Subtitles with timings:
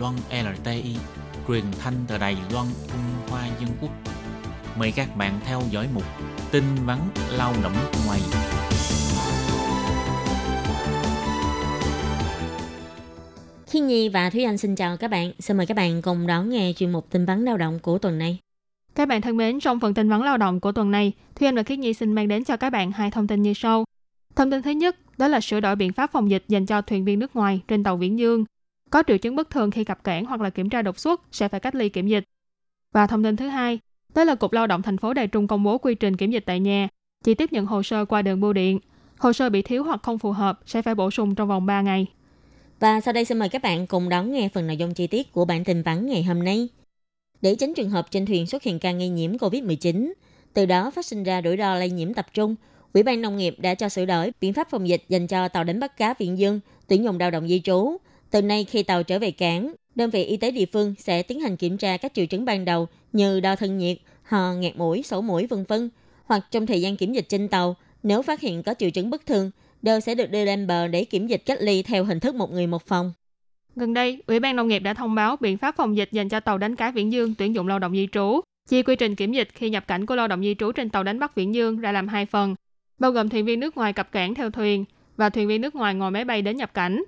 [0.00, 0.96] Loan LTI,
[1.48, 3.90] truyền thanh từ Đài Loan, Trung Hoa Dân Quốc.
[4.78, 6.04] Mời các bạn theo dõi mục
[6.52, 6.98] tin vắn
[7.32, 7.72] lao động
[8.06, 8.20] ngoài.
[13.66, 15.32] Khi Nhi và Thúy Anh xin chào các bạn.
[15.38, 18.18] Xin mời các bạn cùng đón nghe chuyên mục tin vắn lao động của tuần
[18.18, 18.38] này.
[18.94, 21.54] Các bạn thân mến, trong phần tin vắn lao động của tuần này, Thúy Anh
[21.54, 23.84] và Khiết Nhi xin mang đến cho các bạn hai thông tin như sau.
[24.36, 27.04] Thông tin thứ nhất, đó là sửa đổi biện pháp phòng dịch dành cho thuyền
[27.04, 28.44] viên nước ngoài trên tàu Viễn Dương.
[28.90, 31.48] Có triệu chứng bất thường khi cập cảng hoặc là kiểm tra đột xuất sẽ
[31.48, 32.24] phải cách ly kiểm dịch.
[32.92, 33.78] Và thông tin thứ hai,
[34.14, 36.42] đó là Cục Lao động thành phố Đài Trung công bố quy trình kiểm dịch
[36.46, 36.88] tại nhà,
[37.24, 38.78] chỉ tiếp nhận hồ sơ qua đường bưu điện.
[39.18, 41.80] Hồ sơ bị thiếu hoặc không phù hợp sẽ phải bổ sung trong vòng 3
[41.80, 42.06] ngày.
[42.80, 45.32] Và sau đây xin mời các bạn cùng đón nghe phần nội dung chi tiết
[45.32, 46.68] của bản tin vắn ngày hôm nay.
[47.42, 50.12] Để tránh trường hợp trên thuyền xuất hiện ca nghi nhiễm COVID-19,
[50.54, 52.54] từ đó phát sinh ra rủi ro lây nhiễm tập trung,
[52.92, 55.64] Ủy ban Nông nghiệp đã cho sửa đổi biện pháp phòng dịch dành cho tàu
[55.64, 57.96] đánh bắt cá Viện Dương tuyển dụng lao động di trú.
[58.30, 61.40] Từ nay khi tàu trở về cảng, đơn vị y tế địa phương sẽ tiến
[61.40, 65.02] hành kiểm tra các triệu chứng ban đầu như đo thân nhiệt, ho, nghẹt mũi,
[65.02, 65.90] sổ mũi vân vân.
[66.24, 69.26] Hoặc trong thời gian kiểm dịch trên tàu, nếu phát hiện có triệu chứng bất
[69.26, 69.50] thường,
[69.82, 72.50] đều sẽ được đưa lên bờ để kiểm dịch cách ly theo hình thức một
[72.52, 73.12] người một phòng.
[73.76, 76.40] Gần đây, Ủy ban Nông nghiệp đã thông báo biện pháp phòng dịch dành cho
[76.40, 78.40] tàu đánh cá Viễn Dương tuyển dụng lao động di trú.
[78.68, 81.02] Chia quy trình kiểm dịch khi nhập cảnh của lao động di trú trên tàu
[81.02, 82.54] đánh bắt Viễn Dương ra làm hai phần,
[82.98, 84.84] bao gồm thuyền viên nước ngoài cập cảng theo thuyền
[85.16, 87.02] và thuyền viên nước ngoài ngồi máy bay đến nhập cảnh.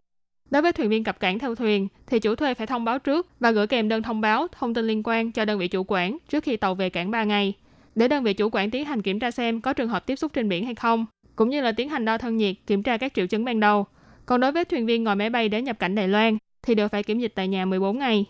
[0.51, 3.27] Đối với thuyền viên cập cảng theo thuyền, thì chủ thuê phải thông báo trước
[3.41, 6.19] và gửi kèm đơn thông báo thông tin liên quan cho đơn vị chủ quản
[6.29, 7.55] trước khi tàu về cảng 3 ngày,
[7.95, 10.33] để đơn vị chủ quản tiến hành kiểm tra xem có trường hợp tiếp xúc
[10.35, 13.15] trên biển hay không, cũng như là tiến hành đo thân nhiệt, kiểm tra các
[13.15, 13.87] triệu chứng ban đầu.
[14.27, 16.89] Còn đối với thuyền viên ngồi máy bay đến nhập cảnh Đài Loan, thì đều
[16.89, 18.25] phải kiểm dịch tại nhà 14 ngày.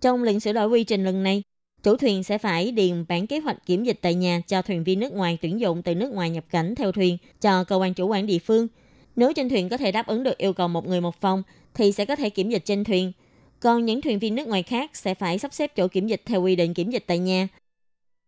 [0.00, 1.42] Trong lệnh sửa đổi quy trình lần này,
[1.82, 5.00] chủ thuyền sẽ phải điền bản kế hoạch kiểm dịch tại nhà cho thuyền viên
[5.00, 8.06] nước ngoài tuyển dụng từ nước ngoài nhập cảnh theo thuyền cho cơ quan chủ
[8.08, 8.68] quản địa phương.
[9.16, 11.42] Nếu trên thuyền có thể đáp ứng được yêu cầu một người một phòng
[11.74, 13.12] thì sẽ có thể kiểm dịch trên thuyền.
[13.60, 16.42] Còn những thuyền viên nước ngoài khác sẽ phải sắp xếp chỗ kiểm dịch theo
[16.42, 17.48] quy định kiểm dịch tại nhà.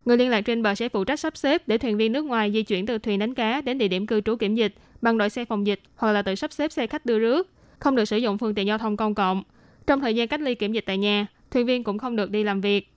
[0.04, 2.52] Người liên lạc trên bờ sẽ phụ trách sắp xếp để thuyền viên nước ngoài
[2.52, 5.30] di chuyển từ thuyền đánh cá đến địa điểm cư trú kiểm dịch bằng đội
[5.30, 8.16] xe phòng dịch hoặc là tự sắp xếp xe khách đưa rước, không được sử
[8.16, 9.42] dụng phương tiện giao thông công cộng.
[9.86, 12.44] Trong thời gian cách ly kiểm dịch tại nhà, thuyền viên cũng không được đi
[12.44, 12.88] làm việc.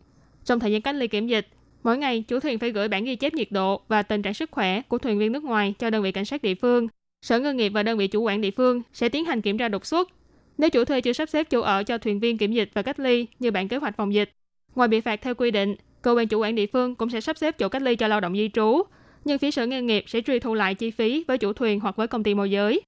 [0.46, 1.48] Trong thời gian cách ly kiểm dịch,
[1.84, 4.52] mỗi ngày chủ thuyền phải gửi bản ghi chép nhiệt độ và tình trạng sức
[4.52, 6.88] khỏe của thuyền viên nước ngoài cho đơn vị cảnh sát địa phương.
[7.22, 9.68] Sở Ngư nghiệp và đơn vị chủ quản địa phương sẽ tiến hành kiểm tra
[9.68, 10.10] đột xuất.
[10.58, 13.00] Nếu chủ thuê chưa sắp xếp chỗ ở cho thuyền viên kiểm dịch và cách
[13.00, 14.32] ly như bản kế hoạch phòng dịch,
[14.76, 17.38] ngoài bị phạt theo quy định, cơ quan chủ quản địa phương cũng sẽ sắp
[17.38, 18.82] xếp chỗ cách ly cho lao động di trú.
[19.26, 21.96] Nhưng phía sở nghề nghiệp sẽ truy thu lại chi phí với chủ thuyền hoặc
[21.96, 22.82] với công ty môi giới.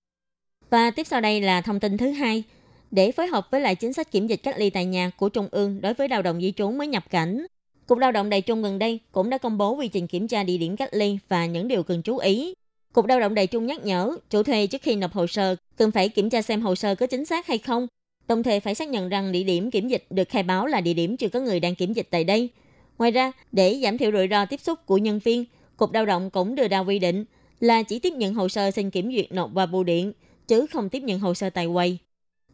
[0.70, 2.44] Và tiếp sau đây là thông tin thứ hai.
[2.92, 5.48] Để phối hợp với lại chính sách kiểm dịch cách ly tại nhà của Trung
[5.52, 7.46] ương đối với lao động di trú mới nhập cảnh,
[7.88, 10.44] Cục Lao động Đài Trung gần đây cũng đã công bố quy trình kiểm tra
[10.44, 12.54] địa điểm cách ly và những điều cần chú ý.
[12.98, 15.92] Cục Lao động Đài Trung nhắc nhở chủ thuê trước khi nộp hồ sơ cần
[15.92, 17.88] phải kiểm tra xem hồ sơ có chính xác hay không,
[18.28, 20.94] đồng thời phải xác nhận rằng địa điểm kiểm dịch được khai báo là địa
[20.94, 22.50] điểm chưa có người đang kiểm dịch tại đây.
[22.98, 25.46] Ngoài ra, để giảm thiểu rủi ro tiếp xúc của nhân viên,
[25.78, 27.26] Cục Lao động cũng đưa ra quy định
[27.60, 30.14] là chỉ tiếp nhận hồ sơ xin kiểm duyệt nộp qua bưu điện,
[30.48, 31.98] chứ không tiếp nhận hồ sơ tại quầy.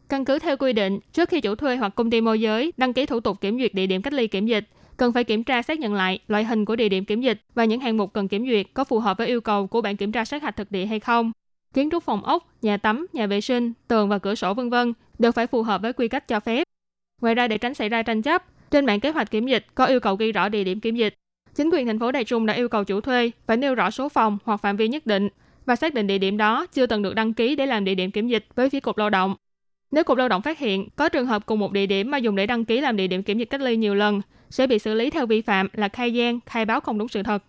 [0.08, 2.92] Căn cứ theo quy định, trước khi chủ thuê hoặc công ty môi giới đăng
[2.92, 4.64] ký thủ tục kiểm duyệt địa điểm cách ly kiểm dịch,
[4.96, 7.64] cần phải kiểm tra xác nhận lại loại hình của địa điểm kiểm dịch và
[7.64, 10.12] những hạng mục cần kiểm duyệt có phù hợp với yêu cầu của bản kiểm
[10.12, 11.32] tra sát hạch thực địa hay không.
[11.74, 14.92] Kiến trúc phòng ốc, nhà tắm, nhà vệ sinh, tường và cửa sổ vân vân
[15.18, 16.68] đều phải phù hợp với quy cách cho phép.
[17.20, 19.84] Ngoài ra để tránh xảy ra tranh chấp, trên bản kế hoạch kiểm dịch có
[19.84, 21.14] yêu cầu ghi rõ địa điểm kiểm dịch.
[21.54, 24.08] Chính quyền thành phố Đài Trung đã yêu cầu chủ thuê phải nêu rõ số
[24.08, 25.28] phòng hoặc phạm vi nhất định
[25.66, 28.10] và xác định địa điểm đó chưa từng được đăng ký để làm địa điểm
[28.10, 29.36] kiểm dịch với phía cục lao động.
[29.94, 32.36] Nếu cục lao động phát hiện có trường hợp cùng một địa điểm mà dùng
[32.36, 34.94] để đăng ký làm địa điểm kiểm dịch cách ly nhiều lần, sẽ bị xử
[34.94, 37.42] lý theo vi phạm là khai gian, khai báo không đúng sự thật.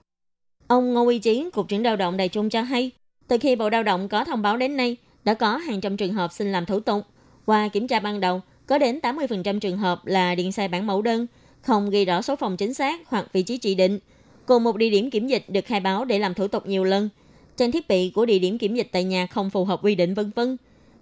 [0.67, 2.91] Ông Ngô Uy Chiến, Cục trưởng Lao động Đài Trung cho hay,
[3.27, 6.13] từ khi Bộ Lao động có thông báo đến nay, đã có hàng trăm trường
[6.13, 7.03] hợp xin làm thủ tục.
[7.45, 11.01] Qua kiểm tra ban đầu, có đến 80% trường hợp là điện sai bản mẫu
[11.01, 11.27] đơn,
[11.61, 13.99] không ghi rõ số phòng chính xác hoặc vị trí chỉ định.
[14.45, 17.09] Cùng một địa điểm kiểm dịch được khai báo để làm thủ tục nhiều lần.
[17.57, 20.13] Trang thiết bị của địa điểm kiểm dịch tại nhà không phù hợp quy định
[20.13, 20.57] vân vân.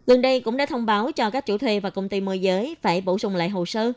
[0.07, 2.75] Gần đây cũng đã thông báo cho các chủ thuê và công ty môi giới
[2.81, 3.91] phải bổ sung lại hồ sơ.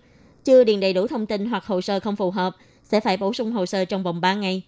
[0.44, 3.32] Chưa điền đầy đủ thông tin hoặc hồ sơ không phù hợp sẽ phải bổ
[3.32, 4.62] sung hồ sơ trong vòng 3 ngày.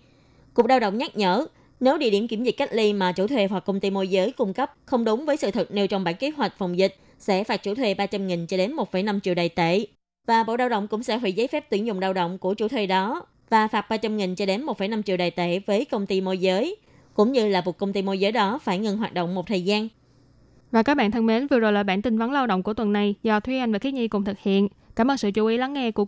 [0.54, 1.46] Cục Lao động nhắc nhở,
[1.80, 4.32] nếu địa điểm kiểm dịch cách ly mà chủ thuê hoặc công ty môi giới
[4.32, 7.44] cung cấp không đúng với sự thật nêu trong bản kế hoạch phòng dịch, sẽ
[7.44, 9.86] phạt chủ thuê 300.000 cho đến 1,5 triệu đài tệ.
[10.26, 12.68] Và Bộ Lao động cũng sẽ hủy giấy phép tuyển dụng lao động của chủ
[12.68, 16.38] thuê đó và phạt 300.000 cho đến 1,5 triệu đài tệ với công ty môi
[16.38, 16.76] giới,
[17.14, 19.62] cũng như là buộc công ty môi giới đó phải ngừng hoạt động một thời
[19.62, 19.88] gian.
[20.70, 22.92] Và các bạn thân mến, vừa rồi là bản tin vấn lao động của tuần
[22.92, 24.68] này do Thúy Anh và Khiết Nhi cùng thực hiện.
[24.96, 25.96] Cảm ơn sự chú ý lắng nghe của